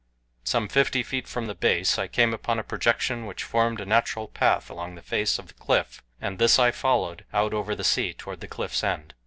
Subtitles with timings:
[0.43, 4.27] Some fifty feet from the base I came upon a projection which formed a natural
[4.27, 8.11] path along the face of the cliff, and this I followed out over the sea
[8.15, 9.13] toward the cliff's end.